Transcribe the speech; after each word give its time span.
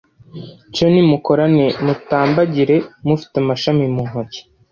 Cyo 0.73 0.85
nimukorane 0.91 1.65
mutambagire 1.85 2.75
mufite 3.07 3.35
amashami 3.43 3.85
mu 3.95 4.01
ntoki 4.09 4.39